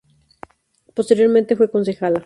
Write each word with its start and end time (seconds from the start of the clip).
Posteriormente 0.95 1.55
fue 1.55 1.69
concejala. 1.69 2.19